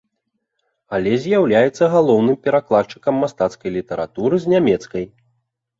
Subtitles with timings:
[0.97, 5.03] Але з'яўляецца галоўным перакладчыкам мастацкай літаратуры з нямецкай.